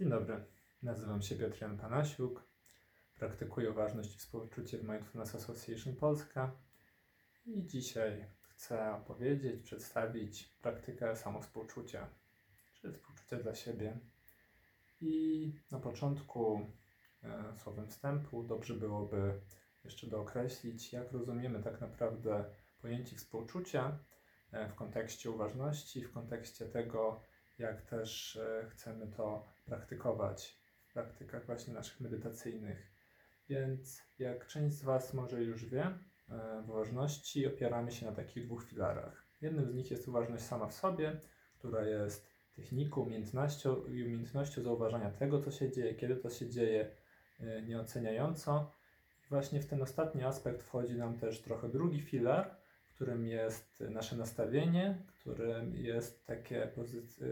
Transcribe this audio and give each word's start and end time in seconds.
Dzień 0.00 0.10
dobry, 0.10 0.44
nazywam 0.82 1.22
się 1.22 1.36
Piotr 1.36 1.60
Jan 1.60 1.78
Panasiuk, 1.78 2.48
praktykuję 3.14 3.70
uważność 3.70 4.14
i 4.14 4.18
współczucie 4.18 4.78
w 4.78 4.88
Mindfulness 4.88 5.34
Association 5.34 5.96
Polska. 5.96 6.56
I 7.46 7.66
dzisiaj 7.66 8.26
chcę 8.48 8.94
opowiedzieć, 8.94 9.62
przedstawić 9.62 10.44
praktykę 10.62 11.16
samowspółczucia, 11.16 12.08
czy 12.74 12.92
współczucia 12.92 13.36
dla 13.36 13.54
siebie. 13.54 13.98
I 15.00 15.54
na 15.70 15.78
początku 15.78 16.60
e, 17.22 17.54
słowem 17.58 17.88
wstępu 17.88 18.42
dobrze 18.42 18.74
byłoby 18.74 19.40
jeszcze 19.84 20.06
dookreślić, 20.06 20.92
jak 20.92 21.12
rozumiemy 21.12 21.62
tak 21.62 21.80
naprawdę 21.80 22.44
pojęcie 22.82 23.16
współczucia 23.16 23.98
e, 24.52 24.68
w 24.68 24.74
kontekście 24.74 25.30
uważności, 25.30 26.04
w 26.04 26.12
kontekście 26.12 26.66
tego, 26.66 27.20
jak 27.60 27.82
też 27.82 28.36
e, 28.36 28.66
chcemy 28.70 29.06
to 29.06 29.46
praktykować 29.66 30.58
w 30.88 30.92
praktykach 30.92 31.46
właśnie 31.46 31.74
naszych 31.74 32.00
medytacyjnych. 32.00 32.90
Więc 33.48 34.02
jak 34.18 34.46
część 34.46 34.76
z 34.76 34.82
Was 34.82 35.14
może 35.14 35.42
już 35.42 35.64
wie, 35.64 35.84
e, 35.84 36.62
w 36.66 36.70
uważności 36.70 37.46
opieramy 37.46 37.92
się 37.92 38.06
na 38.06 38.12
takich 38.12 38.44
dwóch 38.44 38.64
filarach. 38.64 39.24
Jednym 39.40 39.70
z 39.70 39.74
nich 39.74 39.90
jest 39.90 40.08
uważność 40.08 40.44
sama 40.44 40.66
w 40.66 40.74
sobie, 40.74 41.20
która 41.58 41.84
jest 41.84 42.30
techniką, 42.56 43.00
umiejętnością 43.00 43.84
i 43.84 44.04
umiejętnością 44.04 44.62
zauważania 44.62 45.10
tego, 45.10 45.40
co 45.40 45.50
się 45.50 45.72
dzieje, 45.72 45.94
kiedy 45.94 46.16
to 46.16 46.30
się 46.30 46.48
dzieje, 46.48 46.90
e, 47.40 47.62
nieoceniająco. 47.62 48.72
I 49.26 49.28
właśnie 49.28 49.60
w 49.60 49.66
ten 49.66 49.82
ostatni 49.82 50.22
aspekt 50.22 50.62
wchodzi 50.62 50.98
nam 50.98 51.18
też 51.18 51.42
trochę 51.42 51.68
drugi 51.68 52.00
filar, 52.00 52.59
którym 53.00 53.26
jest 53.26 53.80
nasze 53.80 54.16
nastawienie, 54.16 55.02
którym 55.06 55.76
jest 55.76 56.26
takie 56.26 56.72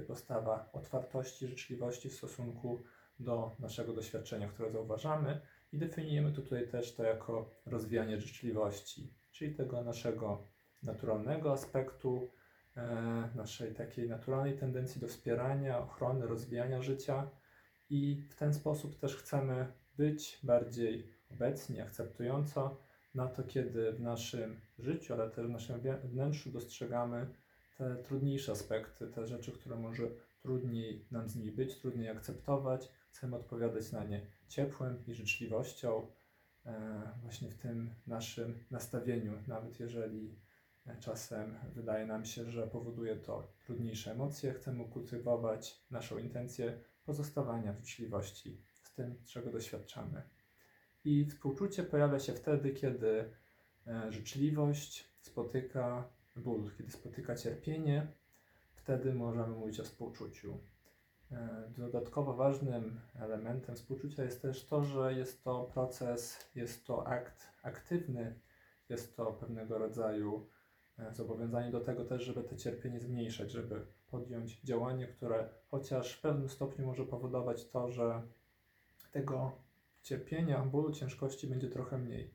postawa 0.07 0.71
otwartości, 0.73 1.47
życzliwości 1.47 2.09
w 2.09 2.15
stosunku 2.15 2.83
do 3.21 3.57
naszego 3.59 3.93
doświadczenia, 3.93 4.49
które 4.49 4.71
zauważamy 4.71 5.41
i 5.73 5.79
definiujemy 5.79 6.33
tutaj 6.33 6.69
też 6.69 6.95
to 6.95 7.03
jako 7.03 7.51
rozwijanie 7.67 8.21
życzliwości, 8.21 9.15
czyli 9.33 9.55
tego 9.55 9.85
naszego 9.85 10.45
naturalnego 10.83 11.53
aspektu, 11.53 12.31
e, 12.77 13.29
naszej 13.35 13.75
takiej 13.75 14.09
naturalnej 14.09 14.59
tendencji 14.59 15.01
do 15.01 15.09
wspierania, 15.09 15.79
ochrony, 15.79 16.27
rozwijania 16.27 16.83
życia 16.83 17.31
i 17.91 18.27
w 18.31 18.35
ten 18.35 18.55
sposób 18.55 18.99
też 18.99 19.17
chcemy 19.17 19.73
być 19.97 20.41
bardziej 20.43 21.13
obecni, 21.31 21.81
akceptująco 21.81 22.88
na 23.19 23.29
to, 23.29 23.43
kiedy 23.45 23.93
w 23.93 24.01
naszym 24.01 24.61
życiu, 24.79 25.15
ale 25.15 25.31
też 25.31 25.47
w 25.47 25.51
naszym 25.51 25.81
wnętrzu 26.05 26.51
dostrzegamy 26.51 27.27
te 27.79 27.97
trudniejsze 27.97 28.53
aspekty, 28.53 29.07
te 29.07 29.27
rzeczy, 29.27 29.53
które 29.53 29.77
może 29.77 30.09
trudniej 30.43 31.07
nam 31.11 31.29
z 31.29 31.37
nimi 31.37 31.53
być, 31.53 31.81
trudniej 31.81 32.09
akceptować. 32.09 32.93
Chcemy 33.11 33.37
odpowiadać 33.37 33.93
na 33.93 34.05
nie 34.05 34.27
ciepłem 34.49 35.07
i 35.07 35.15
życzliwością, 35.15 36.07
e, 36.67 37.03
właśnie 37.23 37.51
w 37.51 37.59
tym 37.59 37.91
naszym 38.07 38.65
nastawieniu, 38.71 39.33
nawet 39.47 39.81
jeżeli 39.81 40.39
e, 40.87 40.97
czasem 41.01 41.59
wydaje 41.75 42.07
nam 42.07 42.25
się, 42.25 42.51
że 42.51 42.67
powoduje 42.67 43.17
to 43.17 43.53
trudniejsze 43.67 44.13
emocje, 44.13 44.53
chcemy 44.53 44.85
kultywować 44.85 45.85
naszą 45.91 46.19
intencję 46.19 46.81
pozostawania 47.05 47.73
w 47.73 47.79
życzliwości 47.79 48.63
z 48.83 48.95
tym, 48.95 49.15
czego 49.25 49.51
doświadczamy. 49.51 50.23
I 51.05 51.27
współczucie 51.27 51.83
pojawia 51.83 52.19
się 52.19 52.33
wtedy, 52.33 52.71
kiedy 52.71 53.31
e, 53.87 54.13
życzliwość 54.13 55.09
spotyka 55.21 56.09
ból, 56.37 56.71
kiedy 56.79 56.91
spotyka 56.91 57.37
cierpienie, 57.37 58.07
wtedy 58.75 59.15
możemy 59.15 59.49
mówić 59.57 59.81
o 59.81 59.85
współczuciu. 59.85 60.59
E, 61.33 61.71
Dodatkowo 61.77 62.35
ważnym 62.35 63.01
elementem 63.15 63.77
współczucia 63.77 64.25
jest 64.25 64.43
też 64.43 64.65
to, 64.65 64.85
że 64.85 65.15
jest 65.15 65.45
to 65.45 65.71
proces, 65.75 66.51
jest 66.55 66.87
to 66.87 67.07
akt 67.07 67.49
aktywny, 67.63 68.35
jest 68.89 69.17
to 69.17 69.33
pewnego 69.33 69.79
rodzaju 69.79 70.47
e, 70.99 71.15
zobowiązanie 71.15 71.71
do 71.71 71.81
tego 71.81 72.05
też, 72.05 72.23
żeby 72.23 72.43
to 72.45 72.57
cierpienie 72.57 73.01
zmniejszać, 73.01 73.51
żeby 73.51 73.87
podjąć 74.11 74.61
działanie, 74.61 75.07
które 75.07 75.49
chociaż 75.71 76.13
w 76.13 76.21
pewnym 76.21 76.49
stopniu 76.49 76.87
może 76.87 77.05
powodować 77.05 77.69
to, 77.69 77.91
że 77.91 78.23
tego 79.13 79.53
cierpienia, 80.09 80.65
bólu, 80.65 80.93
ciężkości 80.93 81.47
będzie 81.47 81.69
trochę 81.69 81.99
mniej. 81.99 82.35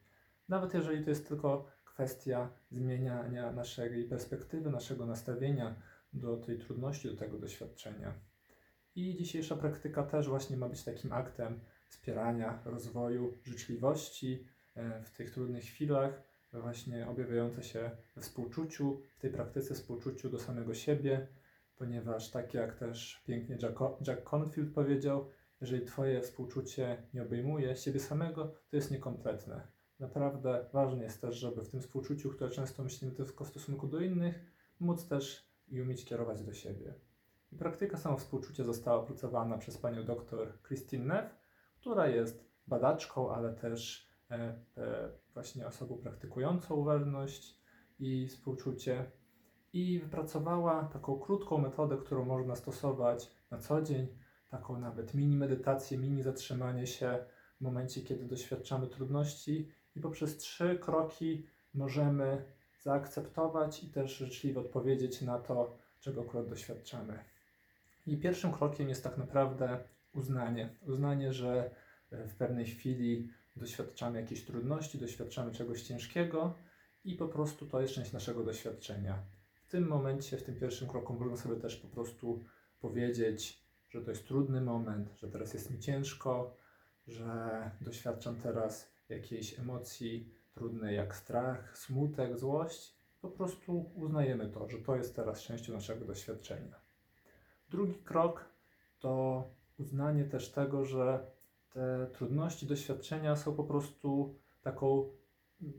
Nawet 0.50 0.74
jeżeli 0.74 1.04
to 1.04 1.10
jest 1.10 1.28
tylko 1.28 1.66
kwestia 1.86 2.50
zmieniania 2.72 3.52
naszej 3.52 4.06
perspektywy, 4.06 4.70
naszego 4.70 5.06
nastawienia 5.06 5.76
do 6.14 6.38
tej 6.38 6.60
trudności, 6.60 7.08
do 7.10 7.16
tego 7.16 7.38
doświadczenia. 7.40 8.14
I 8.96 9.16
dzisiejsza 9.16 9.56
praktyka 9.56 10.04
też 10.04 10.30
właśnie 10.30 10.58
ma 10.58 10.70
być 10.70 10.84
takim 10.84 11.14
aktem 11.14 11.60
wspierania 11.88 12.62
rozwoju 12.66 13.38
życzliwości 13.44 14.48
e, 14.76 15.04
w 15.04 15.12
tych 15.12 15.32
trudnych 15.32 15.64
chwilach, 15.64 16.24
właśnie 16.54 17.08
objawiające 17.08 17.64
się 17.64 17.92
we 18.16 18.22
współczuciu, 18.22 19.02
w 19.18 19.20
tej 19.20 19.32
praktyce 19.32 19.74
współczuciu 19.74 20.30
do 20.30 20.40
samego 20.40 20.74
siebie, 20.74 21.28
ponieważ 21.76 22.32
tak 22.32 22.54
jak 22.54 22.76
też 22.76 23.24
pięknie 23.28 23.58
Jack, 23.62 23.80
Jack 24.08 24.24
Confield 24.24 24.74
powiedział, 24.74 25.30
jeżeli 25.64 25.86
Twoje 25.86 26.22
współczucie 26.22 27.04
nie 27.14 27.22
obejmuje 27.22 27.76
siebie 27.76 28.00
samego, 28.00 28.56
to 28.70 28.76
jest 28.76 28.92
niekompletne. 28.92 29.68
Naprawdę 30.00 30.66
ważne 30.74 31.04
jest 31.04 31.22
też, 31.22 31.36
żeby 31.36 31.64
w 31.64 31.70
tym 31.70 31.82
współczuciu, 31.82 32.30
które 32.30 32.50
często 32.50 32.84
myślimy 32.84 33.14
tylko 33.14 33.46
w 33.46 33.48
stosunku 33.48 33.88
do 33.88 34.00
innych, 34.00 34.36
móc 34.80 35.08
też 35.08 35.54
i 35.68 35.82
umieć 35.82 36.06
kierować 36.06 36.44
do 36.44 36.54
siebie. 36.54 36.94
I 37.52 37.56
praktyka 37.56 37.98
samowspółczucia 37.98 38.64
została 38.64 38.98
opracowana 38.98 39.58
przez 39.58 39.78
panią 39.78 40.06
dr 40.06 40.62
Christine 40.68 41.06
Neff, 41.06 41.36
która 41.76 42.08
jest 42.08 42.46
badaczką, 42.68 43.32
ale 43.32 43.54
też 43.54 44.08
e, 44.32 44.36
e, 44.78 45.10
właśnie 45.34 45.68
osobą 45.68 45.98
praktykującą 45.98 46.76
uważność 46.76 47.60
i 48.00 48.28
współczucie. 48.28 49.12
I 49.74 50.00
wypracowała 50.00 50.84
taką 50.84 51.20
krótką 51.20 51.58
metodę, 51.58 51.98
którą 51.98 52.26
można 52.26 52.56
stosować 52.56 53.32
na 53.52 53.58
co 53.58 53.82
dzień, 53.82 54.23
taką 54.54 54.80
nawet 54.80 55.14
mini 55.14 55.38
medytację, 55.38 55.98
mini 55.98 56.24
zatrzymanie 56.24 56.88
się 56.88 57.26
w 57.58 57.62
momencie, 57.62 58.02
kiedy 58.02 58.26
doświadczamy 58.26 58.88
trudności 58.88 59.72
i 59.96 60.00
poprzez 60.00 60.38
trzy 60.38 60.80
kroki 60.82 61.48
możemy 61.74 62.46
zaakceptować 62.82 63.84
i 63.84 63.88
też 63.88 64.18
życzliwie 64.18 64.60
odpowiedzieć 64.60 65.22
na 65.22 65.40
to, 65.40 65.78
czego 66.00 66.22
akurat 66.22 66.50
doświadczamy. 66.50 67.20
I 68.08 68.18
pierwszym 68.18 68.52
krokiem 68.52 68.90
jest 68.90 69.04
tak 69.04 69.18
naprawdę 69.18 69.80
uznanie. 70.14 70.70
Uznanie, 70.88 71.34
że 71.34 71.72
e, 72.12 72.28
w 72.28 72.36
pewnej 72.36 72.66
chwili 72.66 73.30
doświadczamy 73.56 74.22
jakiejś 74.22 74.46
trudności, 74.46 74.98
doświadczamy 74.98 75.52
czegoś 75.52 75.82
ciężkiego 75.82 76.54
i 77.06 77.16
po 77.16 77.28
prostu 77.28 77.66
to 77.66 77.82
jest 77.82 77.94
część 77.94 78.12
naszego 78.12 78.44
doświadczenia. 78.44 79.24
W 79.54 79.72
tym 79.72 79.88
momencie, 79.88 80.38
w 80.38 80.44
tym 80.44 80.56
pierwszym 80.56 80.88
kroku 80.88 81.14
można 81.14 81.38
sobie 81.38 81.56
też 81.56 81.76
po 81.76 81.88
prostu 81.88 82.44
powiedzieć, 82.82 83.63
że 83.94 84.02
to 84.02 84.12
jest 84.12 84.28
trudny 84.28 84.62
moment, 84.62 85.14
że 85.18 85.28
teraz 85.28 85.54
jest 85.54 85.72
mi 85.72 85.80
ciężko, 85.80 86.56
że 87.08 87.72
doświadczam 87.82 88.36
teraz 88.36 88.92
jakiejś 89.10 89.60
emocji 89.60 90.34
trudnej 90.54 90.96
jak 90.96 91.16
strach, 91.16 91.78
smutek, 91.78 92.38
złość. 92.38 92.96
Po 93.22 93.30
prostu 93.30 93.92
uznajemy 93.96 94.50
to, 94.50 94.70
że 94.70 94.78
to 94.78 94.96
jest 94.96 95.16
teraz 95.16 95.42
częścią 95.42 95.74
naszego 95.74 96.06
doświadczenia. 96.06 96.76
Drugi 97.70 97.94
krok 97.94 98.46
to 99.00 99.44
uznanie 99.80 100.26
też 100.26 100.52
tego, 100.52 100.86
że 100.86 101.32
te 101.70 102.08
trudności, 102.14 102.68
doświadczenia 102.68 103.36
są 103.36 103.56
po 103.56 103.64
prostu 103.64 104.40
taką 104.62 105.10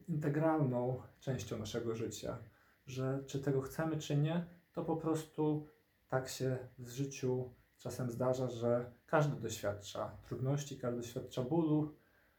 integralną 0.08 1.02
częścią 1.20 1.58
naszego 1.58 1.94
życia. 1.94 2.38
Że 2.86 3.24
czy 3.26 3.40
tego 3.40 3.60
chcemy, 3.60 3.98
czy 3.98 4.16
nie, 4.16 4.44
to 4.72 4.84
po 4.84 4.96
prostu 4.96 5.66
tak 6.08 6.28
się 6.28 6.58
w 6.78 6.88
życiu 6.88 7.50
czasem 7.84 8.10
zdarza, 8.10 8.48
że 8.48 8.92
każdy 9.06 9.40
doświadcza 9.40 10.16
trudności, 10.28 10.78
każdy 10.78 11.00
doświadcza 11.00 11.42
bólu. 11.42 11.94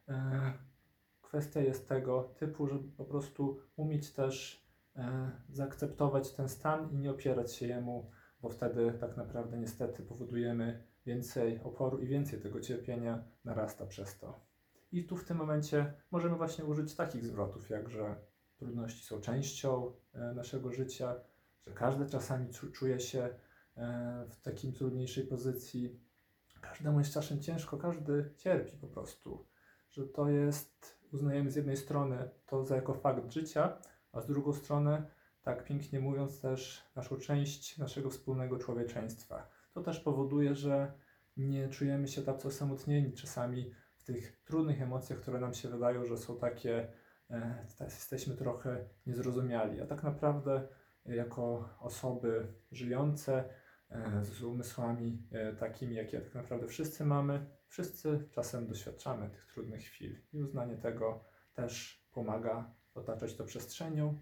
E, 0.07 0.53
Kwestia 1.21 1.59
jest 1.61 1.87
tego 1.89 2.23
typu, 2.23 2.67
żeby 2.67 2.91
po 2.97 3.05
prostu 3.05 3.59
umieć 3.75 4.11
też 4.13 4.65
e, 4.95 5.31
zaakceptować 5.49 6.31
ten 6.31 6.49
stan 6.49 6.91
i 6.91 6.97
nie 6.97 7.11
opierać 7.11 7.53
się 7.55 7.67
jemu, 7.67 8.11
bo 8.41 8.49
wtedy 8.49 8.93
tak 8.99 9.17
naprawdę 9.17 9.57
niestety 9.57 10.03
powodujemy 10.03 10.83
więcej 11.05 11.61
oporu 11.63 11.99
i 11.99 12.07
więcej 12.07 12.41
tego 12.41 12.59
cierpienia 12.61 13.23
narasta 13.43 13.85
przez 13.85 14.19
to. 14.19 14.39
I 14.91 15.03
tu 15.03 15.17
w 15.17 15.23
tym 15.23 15.37
momencie 15.37 15.93
możemy 16.11 16.35
właśnie 16.35 16.65
użyć 16.65 16.95
takich 16.95 17.25
zwrotów, 17.25 17.69
jak 17.69 17.89
że 17.89 18.15
trudności 18.57 19.05
są 19.05 19.21
częścią 19.21 19.91
e, 20.13 20.33
naszego 20.33 20.71
życia, 20.71 21.15
że 21.67 21.73
każdy 21.73 22.09
czasami 22.09 22.47
czu- 22.47 22.71
czuje 22.71 22.99
się 22.99 23.29
w 24.29 24.41
takim 24.41 24.73
trudniejszej 24.73 25.27
pozycji. 25.27 25.99
Każdemu 26.61 26.99
jest 26.99 27.13
czasem 27.13 27.41
ciężko, 27.41 27.77
każdy 27.77 28.33
cierpi 28.37 28.77
po 28.77 28.87
prostu. 28.87 29.45
Że 29.91 30.07
to 30.07 30.29
jest, 30.29 30.99
uznajemy 31.13 31.51
z 31.51 31.55
jednej 31.55 31.77
strony 31.77 32.29
to 32.45 32.65
za 32.65 32.75
jako 32.75 32.93
fakt 32.93 33.31
życia, 33.31 33.77
a 34.11 34.21
z 34.21 34.27
drugą 34.27 34.53
strony, 34.53 35.03
tak 35.41 35.63
pięknie 35.63 35.99
mówiąc, 35.99 36.41
też 36.41 36.83
naszą 36.95 37.17
część 37.17 37.77
naszego 37.77 38.09
wspólnego 38.09 38.57
człowieczeństwa. 38.57 39.49
To 39.73 39.81
też 39.83 39.99
powoduje, 39.99 40.55
że 40.55 40.93
nie 41.37 41.69
czujemy 41.69 42.07
się 42.07 42.21
tacy 42.21 42.47
osamotnieni 42.47 43.13
czasami 43.13 43.71
w 43.95 44.03
tych 44.03 44.43
trudnych 44.43 44.81
emocjach, 44.81 45.19
które 45.19 45.39
nam 45.39 45.53
się 45.53 45.69
wydają, 45.69 46.05
że 46.05 46.17
są 46.17 46.37
takie, 46.37 46.87
e, 47.29 47.65
jesteśmy 47.79 48.35
trochę 48.35 48.89
niezrozumiali. 49.05 49.81
A 49.81 49.85
tak 49.85 50.03
naprawdę, 50.03 50.67
e, 51.05 51.15
jako 51.15 51.69
osoby 51.79 52.47
żyjące 52.71 53.43
e, 53.43 53.64
z 54.21 54.43
umysłami 54.43 55.27
e, 55.31 55.53
takimi, 55.53 55.95
jakie 55.95 56.21
tak 56.21 56.35
naprawdę 56.35 56.67
wszyscy 56.67 57.05
mamy, 57.05 57.45
wszyscy 57.67 58.27
czasem 58.31 58.67
doświadczamy 58.67 59.29
tych 59.29 59.45
trudnych 59.45 59.81
chwil 59.81 60.21
i 60.33 60.43
uznanie 60.43 60.77
tego 60.77 61.23
też 61.53 62.03
pomaga 62.13 62.73
otaczać 62.95 63.35
to 63.35 63.43
przestrzenią. 63.43 64.21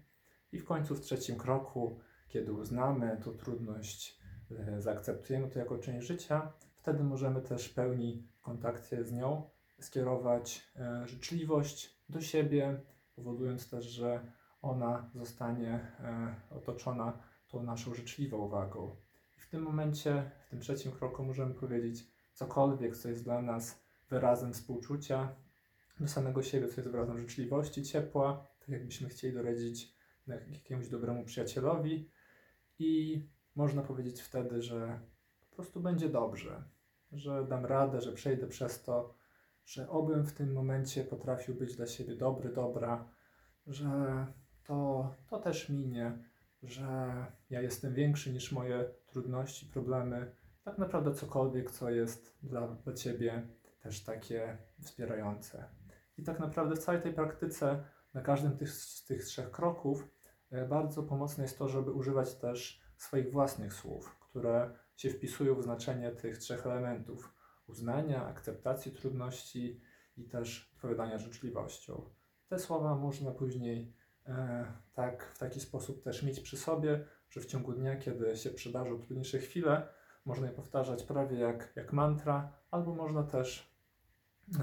I 0.52 0.58
w 0.58 0.64
końcu 0.64 0.94
w 0.94 1.00
trzecim 1.00 1.38
kroku, 1.38 2.00
kiedy 2.28 2.52
uznamy 2.52 3.20
tą 3.24 3.36
trudność, 3.36 4.20
e, 4.50 4.80
zaakceptujemy 4.80 5.48
to 5.50 5.58
jako 5.58 5.78
część 5.78 6.06
życia, 6.06 6.52
wtedy 6.76 7.04
możemy 7.04 7.42
też 7.42 7.68
w 7.68 7.74
pełni 7.74 8.28
kontakcie 8.40 9.04
z 9.04 9.12
nią 9.12 9.50
skierować 9.80 10.72
e, 10.76 11.08
życzliwość 11.08 11.98
do 12.08 12.20
siebie, 12.20 12.80
powodując 13.16 13.70
też, 13.70 13.84
że 13.84 14.20
ona 14.62 15.10
zostanie 15.14 15.70
e, 16.00 16.34
otoczona 16.50 17.18
tą 17.48 17.62
naszą 17.62 17.94
życzliwą 17.94 18.38
uwagą. 18.38 18.96
W 19.44 19.48
tym 19.48 19.62
momencie, 19.62 20.30
w 20.46 20.50
tym 20.50 20.60
trzecim 20.60 20.92
kroku 20.92 21.24
możemy 21.24 21.54
powiedzieć 21.54 22.06
cokolwiek, 22.32 22.96
co 22.96 23.08
jest 23.08 23.24
dla 23.24 23.42
nas 23.42 23.84
wyrazem 24.10 24.52
współczucia 24.52 25.34
do 26.00 26.08
samego 26.08 26.42
siebie, 26.42 26.68
co 26.68 26.80
jest 26.80 26.90
wyrazem 26.90 27.18
życzliwości, 27.18 27.82
ciepła, 27.82 28.46
tak 28.60 28.68
jakbyśmy 28.68 29.08
chcieli 29.08 29.34
doradzić 29.34 29.94
jakiemuś 30.50 30.88
dobremu 30.88 31.24
przyjacielowi. 31.24 32.10
I 32.78 33.22
można 33.54 33.82
powiedzieć 33.82 34.20
wtedy, 34.20 34.62
że 34.62 35.00
po 35.50 35.56
prostu 35.56 35.80
będzie 35.80 36.08
dobrze, 36.08 36.64
że 37.12 37.46
dam 37.46 37.66
radę, 37.66 38.00
że 38.00 38.12
przejdę 38.12 38.46
przez 38.46 38.82
to, 38.82 39.14
że 39.64 39.90
obym 39.90 40.24
w 40.24 40.32
tym 40.32 40.52
momencie 40.52 41.04
potrafił 41.04 41.54
być 41.54 41.76
dla 41.76 41.86
siebie 41.86 42.16
dobry, 42.16 42.52
dobra, 42.52 43.08
że 43.66 44.26
to, 44.64 45.10
to 45.26 45.38
też 45.38 45.68
minie, 45.68 46.18
że 46.62 47.14
ja 47.50 47.62
jestem 47.62 47.94
większy 47.94 48.32
niż 48.32 48.52
moje 48.52 48.84
trudności, 49.14 49.66
problemy, 49.66 50.32
tak 50.64 50.78
naprawdę 50.78 51.14
cokolwiek, 51.14 51.70
co 51.70 51.90
jest 51.90 52.38
dla, 52.42 52.68
dla 52.68 52.92
Ciebie 52.92 53.48
też 53.82 54.04
takie 54.04 54.58
wspierające. 54.80 55.68
I 56.18 56.22
tak 56.22 56.40
naprawdę 56.40 56.76
w 56.76 56.78
całej 56.78 57.02
tej 57.02 57.14
praktyce, 57.14 57.84
na 58.14 58.20
każdym 58.20 58.56
tych, 58.56 58.70
z 58.70 59.04
tych 59.04 59.24
trzech 59.24 59.50
kroków, 59.50 60.08
e, 60.50 60.68
bardzo 60.68 61.02
pomocne 61.02 61.44
jest 61.44 61.58
to, 61.58 61.68
żeby 61.68 61.90
używać 61.92 62.34
też 62.34 62.82
swoich 62.96 63.32
własnych 63.32 63.74
słów, 63.74 64.18
które 64.20 64.78
się 64.96 65.10
wpisują 65.10 65.54
w 65.54 65.62
znaczenie 65.62 66.12
tych 66.12 66.38
trzech 66.38 66.66
elementów 66.66 67.34
uznania, 67.66 68.26
akceptacji 68.26 68.92
trudności 68.92 69.80
i 70.16 70.24
też 70.24 70.72
odpowiadania 70.76 71.18
życzliwością. 71.18 72.10
Te 72.48 72.58
słowa 72.58 72.94
można 72.94 73.30
później 73.30 73.94
e, 74.26 74.66
tak, 74.92 75.24
w 75.34 75.38
taki 75.38 75.60
sposób 75.60 76.02
też 76.02 76.22
mieć 76.22 76.40
przy 76.40 76.56
sobie, 76.56 77.04
że 77.34 77.40
w 77.40 77.46
ciągu 77.46 77.72
dnia, 77.72 77.96
kiedy 77.96 78.36
się 78.36 78.50
przydarzą 78.50 78.98
trudniejsze 78.98 79.38
chwile, 79.38 79.88
można 80.24 80.46
je 80.46 80.52
powtarzać 80.52 81.02
prawie 81.02 81.38
jak, 81.38 81.72
jak 81.76 81.92
mantra, 81.92 82.52
albo 82.70 82.94
można 82.94 83.22
też 83.22 83.74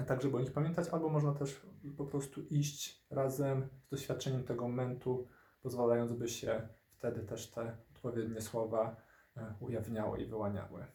tak, 0.07 0.21
żeby 0.21 0.37
o 0.37 0.39
nich 0.39 0.53
pamiętać, 0.53 0.89
albo 0.89 1.09
można 1.09 1.33
też 1.33 1.61
po 1.97 2.05
prostu 2.05 2.41
iść 2.41 3.05
razem 3.09 3.69
z 3.87 3.89
doświadczeniem 3.89 4.43
tego 4.43 4.67
momentu, 4.67 5.27
pozwalając, 5.61 6.13
by 6.13 6.27
się 6.27 6.67
wtedy 6.91 7.21
też 7.21 7.51
te 7.51 7.77
odpowiednie 7.91 8.41
słowa 8.41 8.95
e, 9.37 9.55
ujawniały 9.59 10.21
i 10.21 10.25
wyłaniały. 10.25 10.85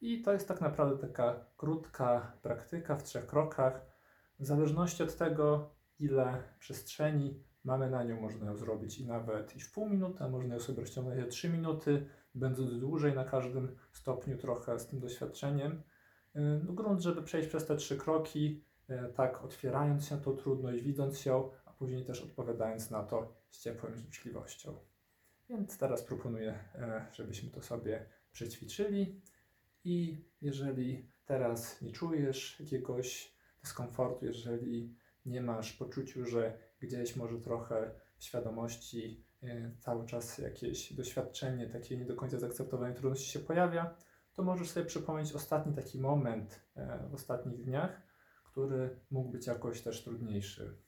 I 0.00 0.22
to 0.22 0.32
jest 0.32 0.48
tak 0.48 0.60
naprawdę 0.60 1.08
taka 1.08 1.46
krótka 1.56 2.32
praktyka 2.42 2.96
w 2.96 3.02
trzech 3.02 3.26
krokach. 3.26 3.86
W 4.38 4.46
zależności 4.46 5.02
od 5.02 5.16
tego, 5.16 5.70
ile 5.98 6.42
przestrzeni 6.58 7.44
mamy 7.66 7.90
na 7.90 8.04
nią, 8.04 8.20
można 8.20 8.46
ją 8.46 8.56
zrobić 8.56 8.98
i 8.98 9.06
nawet 9.06 9.56
i 9.56 9.60
w 9.60 9.72
pół 9.72 9.88
minuty, 9.88 10.24
a 10.24 10.28
można 10.28 10.54
ją 10.54 10.60
sobie 10.60 10.80
rozciągnąć 10.80 11.20
na 11.20 11.26
3 11.26 11.48
minuty, 11.48 12.06
będąc 12.34 12.78
dłużej 12.78 13.14
na 13.14 13.24
każdym 13.24 13.76
stopniu 13.92 14.38
trochę 14.38 14.78
z 14.78 14.86
tym 14.86 15.00
doświadczeniem. 15.00 15.82
No, 16.34 16.72
grunt, 16.72 17.00
żeby 17.00 17.22
przejść 17.22 17.48
przez 17.48 17.66
te 17.66 17.76
trzy 17.76 17.96
kroki, 17.96 18.64
e, 18.88 19.08
tak 19.08 19.44
otwierając 19.44 20.06
się 20.06 20.14
na 20.14 20.20
tą 20.20 20.36
trudność, 20.36 20.82
widząc 20.82 21.24
ją, 21.24 21.50
a 21.64 21.72
później 21.72 22.04
też 22.04 22.22
odpowiadając 22.22 22.90
na 22.90 23.02
to 23.02 23.36
z 23.50 23.60
ciepłą 23.60 23.88
życzliwością. 23.94 24.78
Więc 25.50 25.78
teraz 25.78 26.02
proponuję, 26.02 26.58
e, 26.74 27.06
żebyśmy 27.12 27.50
to 27.50 27.62
sobie 27.62 28.06
przećwiczyli 28.32 29.22
i 29.84 30.24
jeżeli 30.40 31.10
teraz 31.24 31.82
nie 31.82 31.92
czujesz 31.92 32.60
jakiegoś 32.60 33.36
dyskomfortu, 33.62 34.24
jeżeli 34.24 34.96
nie 35.26 35.40
masz 35.40 35.72
poczuciu, 35.72 36.26
że 36.26 36.58
gdzieś 36.80 37.16
może 37.16 37.40
trochę 37.40 38.00
w 38.18 38.24
świadomości 38.24 39.26
e, 39.42 39.76
cały 39.80 40.06
czas 40.06 40.38
jakieś 40.38 40.92
doświadczenie, 40.92 41.68
takie 41.68 41.96
nie 41.96 42.04
do 42.04 42.16
końca 42.16 42.38
zaakceptowanie 42.38 42.94
trudności 42.94 43.30
się 43.30 43.38
pojawia, 43.38 43.96
to 44.32 44.42
możesz 44.42 44.70
sobie 44.70 44.86
przypomnieć 44.86 45.32
ostatni 45.32 45.74
taki 45.74 46.00
moment 46.00 46.60
e, 46.74 47.08
w 47.10 47.14
ostatnich 47.14 47.64
dniach, 47.64 48.02
który 48.44 49.00
mógł 49.10 49.30
być 49.30 49.46
jakoś 49.46 49.82
też 49.82 50.04
trudniejszy. 50.04 50.78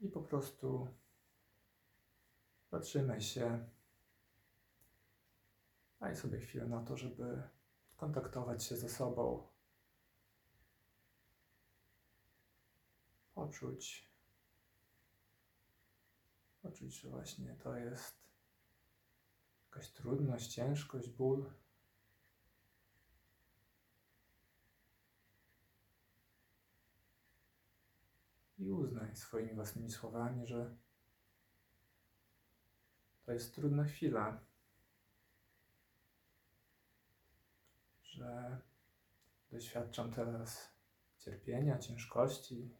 I 0.00 0.08
po 0.08 0.22
prostu 0.22 0.88
zatrzymaj 2.70 3.20
się. 3.20 3.68
Daj 6.00 6.16
sobie 6.16 6.40
chwilę 6.40 6.66
na 6.66 6.84
to, 6.84 6.96
żeby 6.96 7.42
kontaktować 7.96 8.64
się 8.64 8.76
ze 8.76 8.88
sobą. 8.88 9.48
Poczuć, 13.48 14.08
poczuć, 16.62 17.00
że 17.00 17.08
właśnie 17.08 17.54
to 17.54 17.76
jest 17.76 18.14
jakaś 19.64 19.90
trudność, 19.90 20.54
ciężkość, 20.54 21.10
ból. 21.10 21.52
I 28.58 28.70
uznaj 28.70 29.16
swoimi 29.16 29.54
własnymi 29.54 29.90
słowami, 29.90 30.46
że 30.46 30.76
to 33.26 33.32
jest 33.32 33.54
trudna 33.54 33.84
chwila, 33.84 34.40
że 38.02 38.60
doświadczam 39.50 40.12
teraz 40.12 40.68
cierpienia, 41.18 41.78
ciężkości. 41.78 42.74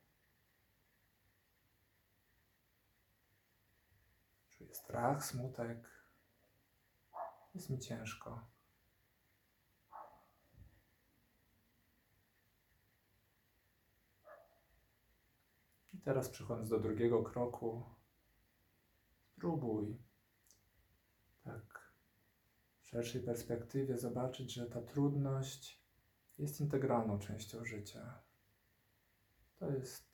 Strach, 4.73 5.25
smutek. 5.25 5.91
Jest 7.55 7.71
mi 7.71 7.79
ciężko. 7.79 8.47
I 15.95 15.99
teraz 15.99 16.29
przechodząc 16.29 16.69
do 16.69 16.81
drugiego 16.81 17.23
kroku, 17.23 17.85
spróbuj 19.33 19.99
tak 21.45 21.93
w 22.81 22.89
szerszej 22.89 23.23
perspektywie 23.23 23.99
zobaczyć, 23.99 24.53
że 24.53 24.67
ta 24.67 24.83
trudność 24.83 25.83
jest 26.39 26.61
integralną 26.61 27.19
częścią 27.19 27.65
życia. 27.65 28.23
To 29.59 29.71
jest 29.71 30.08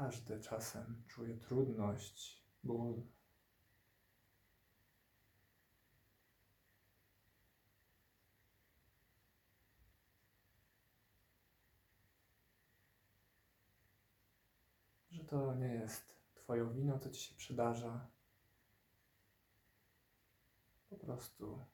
każdy 0.00 0.40
czasem 0.40 1.02
czuje 1.08 1.36
trudność, 1.36 2.42
ból, 2.64 3.02
że 15.10 15.24
to 15.24 15.54
nie 15.54 15.74
jest 15.74 16.20
Twoją 16.34 16.72
winą, 16.72 16.98
co 16.98 17.10
Ci 17.10 17.20
się 17.20 17.34
przydarza. 17.34 18.06
Po 20.90 20.96
prostu 20.96 21.66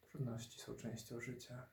trudności 0.00 0.60
są 0.60 0.76
częścią 0.76 1.20
życia. 1.20 1.66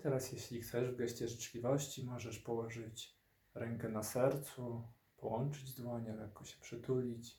Teraz, 0.00 0.32
jeśli 0.32 0.62
chcesz, 0.62 0.90
w 0.90 0.96
geście 0.96 1.28
życzliwości, 1.28 2.04
możesz 2.04 2.38
położyć 2.38 3.18
rękę 3.54 3.88
na 3.88 4.02
sercu, 4.02 4.88
połączyć 5.16 5.74
dłonie, 5.74 6.12
lekko 6.12 6.44
się 6.44 6.60
przytulić 6.60 7.38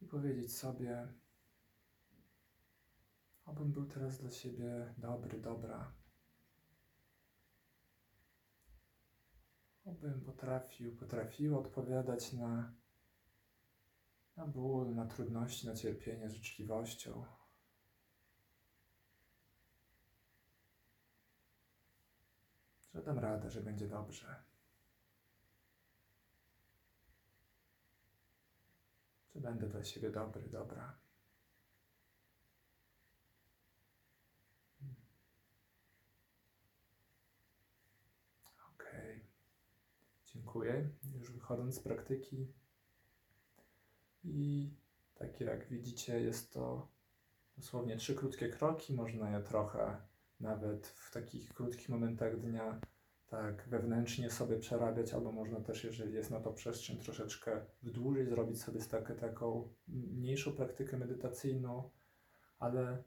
i 0.00 0.06
powiedzieć 0.06 0.56
sobie: 0.56 1.08
Obym 3.44 3.72
był 3.72 3.86
teraz 3.86 4.20
dla 4.20 4.30
siebie 4.30 4.94
dobry, 4.98 5.38
dobra. 5.38 5.92
Obym 9.84 10.20
potrafił, 10.20 10.96
potrafiła 10.96 11.58
odpowiadać 11.58 12.32
na, 12.32 12.74
na 14.36 14.46
ból, 14.46 14.94
na 14.94 15.06
trudności, 15.06 15.66
na 15.66 15.74
cierpienie 15.74 16.30
życzliwością. 16.30 17.37
Że 22.98 23.04
dam 23.04 23.18
radę, 23.18 23.50
że 23.50 23.60
będzie 23.60 23.88
dobrze. 23.88 24.42
Że 29.28 29.40
będę 29.40 29.68
dla 29.68 29.84
siebie 29.84 30.10
dobry, 30.10 30.48
dobra. 30.48 30.98
Okej. 38.74 39.24
Dziękuję. 40.24 40.88
Już 41.14 41.32
wychodząc 41.32 41.74
z 41.74 41.80
praktyki. 41.80 42.52
I 44.24 44.70
tak 45.14 45.40
jak 45.40 45.68
widzicie, 45.68 46.20
jest 46.20 46.52
to 46.52 46.88
dosłownie 47.56 47.96
trzy 47.96 48.14
krótkie 48.14 48.48
kroki. 48.48 48.94
Można 48.94 49.30
je 49.30 49.42
trochę 49.42 50.00
nawet 50.40 50.86
w 50.86 51.10
takich 51.10 51.54
krótkich 51.54 51.88
momentach 51.88 52.40
dnia 52.40 52.80
tak 53.26 53.68
wewnętrznie 53.68 54.30
sobie 54.30 54.58
przerabiać, 54.58 55.14
albo 55.14 55.32
można 55.32 55.60
też, 55.60 55.84
jeżeli 55.84 56.14
jest 56.14 56.30
na 56.30 56.40
to 56.40 56.52
przestrzeń, 56.52 56.98
troszeczkę 56.98 57.60
wydłużyć, 57.82 58.28
zrobić 58.28 58.62
sobie 58.62 58.80
takie, 58.80 59.14
taką 59.14 59.74
mniejszą 59.88 60.52
praktykę 60.52 60.96
medytacyjną, 60.96 61.90
ale 62.58 63.04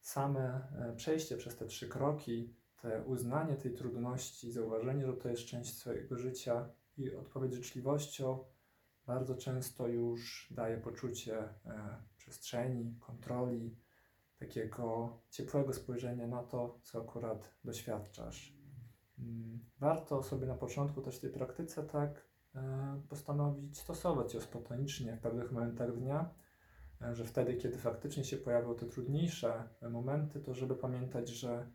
same 0.00 0.68
e, 0.78 0.96
przejście 0.96 1.36
przez 1.36 1.56
te 1.56 1.66
trzy 1.66 1.88
kroki, 1.88 2.54
te 2.82 3.04
uznanie 3.04 3.56
tej 3.56 3.72
trudności, 3.72 4.52
zauważenie, 4.52 5.06
że 5.06 5.12
to 5.12 5.28
jest 5.28 5.44
część 5.44 5.78
swojego 5.78 6.18
życia 6.18 6.68
i 6.96 7.14
odpowiedź 7.14 7.54
życzliwością, 7.54 8.44
bardzo 9.06 9.34
często 9.34 9.88
już 9.88 10.48
daje 10.50 10.76
poczucie 10.76 11.38
e, 11.38 12.02
przestrzeni, 12.16 12.96
kontroli, 13.00 13.76
takiego 14.38 15.18
ciepłego 15.30 15.72
spojrzenia 15.72 16.26
na 16.26 16.42
to, 16.42 16.78
co 16.82 17.02
akurat 17.02 17.54
doświadczasz. 17.64 18.56
Mm, 19.18 19.64
Warto 19.78 20.22
sobie 20.22 20.46
na 20.46 20.54
początku 20.54 21.02
też 21.02 21.18
tej 21.18 21.30
praktyce 21.30 21.82
tak 21.82 22.28
e, 22.54 23.02
postanowić 23.08 23.78
stosować 23.78 24.34
ją 24.34 24.40
spontanicznie 24.40 25.16
w 25.16 25.20
pewnych 25.20 25.52
momentach 25.52 25.96
dnia, 25.98 26.34
e, 27.02 27.14
że 27.14 27.24
wtedy, 27.24 27.54
kiedy 27.54 27.78
faktycznie 27.78 28.24
się 28.24 28.36
pojawią 28.36 28.74
te 28.74 28.86
trudniejsze 28.86 29.68
momenty, 29.90 30.40
to 30.40 30.54
żeby 30.54 30.76
pamiętać, 30.76 31.28
że, 31.28 31.70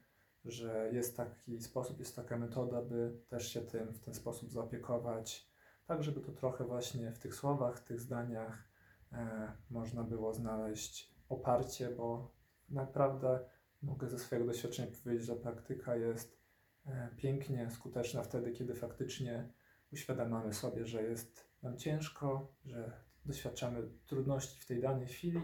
że 0.45 0.89
jest 0.93 1.17
taki 1.17 1.61
sposób, 1.61 1.99
jest 1.99 2.15
taka 2.15 2.37
metoda, 2.37 2.81
by 2.81 3.19
też 3.27 3.47
się 3.47 3.61
tym 3.61 3.93
w 3.93 3.99
ten 3.99 4.13
sposób 4.13 4.51
zaopiekować, 4.51 5.49
tak 5.85 6.03
żeby 6.03 6.21
to 6.21 6.31
trochę 6.31 6.63
właśnie 6.63 7.11
w 7.11 7.19
tych 7.19 7.35
słowach, 7.35 7.77
w 7.77 7.83
tych 7.83 7.99
zdaniach 7.99 8.69
e, 9.11 9.51
można 9.69 10.03
było 10.03 10.33
znaleźć 10.33 11.15
oparcie, 11.29 11.89
bo 11.89 12.38
naprawdę 12.71 13.39
mogę 13.81 14.09
ze 14.09 14.19
swojego 14.19 14.47
doświadczenia 14.47 14.91
powiedzieć, 15.03 15.25
że 15.25 15.35
praktyka 15.35 15.95
jest 15.95 16.39
e, 16.85 17.09
pięknie 17.17 17.71
skuteczna 17.71 18.23
wtedy, 18.23 18.51
kiedy 18.51 18.75
faktycznie 18.75 19.53
uświadamiamy 19.91 20.53
sobie, 20.53 20.85
że 20.85 21.03
jest 21.03 21.49
nam 21.61 21.77
ciężko, 21.77 22.53
że 22.65 22.91
doświadczamy 23.25 23.89
trudności 24.05 24.59
w 24.59 24.65
tej 24.65 24.81
danej 24.81 25.07
chwili 25.07 25.41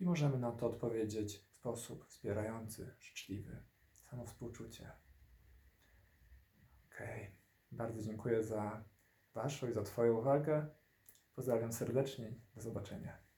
i 0.00 0.04
możemy 0.04 0.38
na 0.38 0.52
to 0.52 0.66
odpowiedzieć 0.66 1.38
w 1.38 1.46
sposób 1.46 2.04
wspierający, 2.04 2.94
życzliwy, 2.98 3.62
samowspółczucie. 4.10 4.90
Okej, 6.86 7.36
bardzo 7.72 8.02
dziękuję 8.02 8.42
za 8.42 8.84
Waszą 9.34 9.68
i 9.68 9.72
za 9.72 9.82
Twoją 9.82 10.18
uwagę. 10.18 10.66
Pozdrawiam 11.34 11.72
serdecznie. 11.72 12.34
Do 12.54 12.60
zobaczenia. 12.60 13.29